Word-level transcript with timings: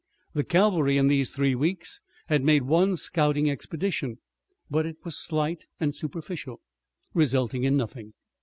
The 0.33 0.43
cavalry 0.43 0.97
in 0.97 1.09
these 1.09 1.29
three 1.29 1.53
weeks 1.53 2.01
had 2.25 2.43
made 2.43 2.63
one 2.63 2.95
scouting 2.95 3.51
expedition, 3.51 4.17
but 4.67 4.87
it 4.87 4.97
was 5.03 5.15
slight 5.15 5.67
and 5.79 5.93
superficial, 5.93 6.59
resulting 7.13 7.65
in 7.65 7.77
nothing. 7.77 8.13